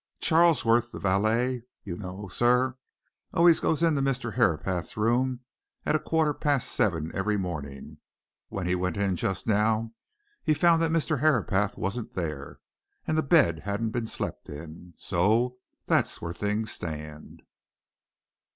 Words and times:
Charlesworth 0.19 0.89
the 0.91 0.99
valet, 0.99 1.61
you 1.83 1.95
know, 1.95 2.27
sir 2.27 2.75
always 3.35 3.59
goes 3.59 3.83
into 3.83 4.01
Mr. 4.01 4.33
Herapath's 4.33 4.97
room 4.97 5.41
at 5.85 5.95
a 5.95 5.99
quarter 5.99 6.33
past 6.33 6.71
seven 6.71 7.11
every 7.13 7.37
morning; 7.37 7.99
when 8.49 8.65
he 8.65 8.73
went 8.73 8.97
in 8.97 9.15
just 9.15 9.45
now 9.45 9.93
he 10.43 10.55
found 10.55 10.81
that 10.81 10.89
Mr. 10.89 11.19
Herapath 11.19 11.77
wasn't 11.77 12.15
there, 12.15 12.59
and 13.05 13.15
the 13.15 13.21
bed 13.21 13.59
hadn't 13.59 13.91
been 13.91 14.07
slept 14.07 14.49
in. 14.49 14.95
So 14.97 15.57
that's 15.85 16.19
where 16.19 16.33
things 16.33 16.71
stand." 16.71 17.43